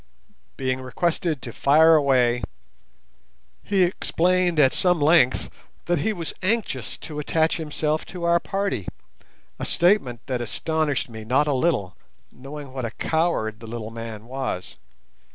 Being 0.57 0.81
requested 0.81 1.43
to 1.43 1.53
"fire 1.53 1.93
away", 1.93 2.41
he 3.61 3.83
explained 3.83 4.59
at 4.59 4.73
some 4.73 4.99
length 4.99 5.51
that 5.85 5.99
he 5.99 6.11
was 6.11 6.33
anxious 6.41 6.97
to 7.05 7.19
attach 7.19 7.57
himself 7.57 8.03
to 8.07 8.23
our 8.23 8.39
party—a 8.39 9.63
statement 9.65 10.21
that 10.25 10.41
astonished 10.41 11.07
me 11.07 11.23
not 11.23 11.45
a 11.45 11.53
little, 11.53 11.95
knowing 12.31 12.73
what 12.73 12.83
a 12.83 12.89
coward 12.89 13.59
the 13.59 13.67
little 13.67 13.91
man 13.91 14.25
was. 14.25 14.77